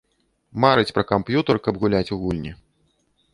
[0.63, 2.51] Марыць пра камп'ютар, каб гуляць у гульні.